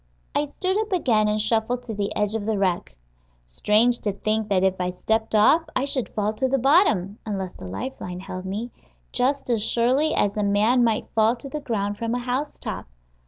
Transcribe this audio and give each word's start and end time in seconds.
I 0.33 0.45
stood 0.45 0.79
up 0.79 0.91
again 0.91 1.27
and 1.27 1.39
shuffled 1.39 1.83
to 1.83 1.93
the 1.93 2.11
edge 2.15 2.33
of 2.33 2.47
the 2.47 2.57
wreck. 2.57 2.97
Strange 3.45 3.99
to 3.99 4.11
think 4.11 4.49
that 4.49 4.63
if 4.63 4.81
I 4.81 4.89
stepped 4.89 5.35
off 5.35 5.61
I 5.75 5.85
should 5.85 6.09
fall 6.09 6.33
to 6.37 6.47
the 6.47 6.57
bottom 6.57 7.19
(unless 7.23 7.53
the 7.53 7.67
life 7.67 8.01
line 8.01 8.21
held 8.21 8.45
me) 8.45 8.71
just 9.11 9.47
as 9.51 9.63
surely 9.63 10.15
as 10.15 10.35
a 10.37 10.43
man 10.43 10.83
might 10.83 11.07
fall 11.13 11.35
to 11.35 11.47
the 11.49 11.59
ground 11.59 11.99
from 11.99 12.15
a 12.15 12.17
housetop. 12.17 12.87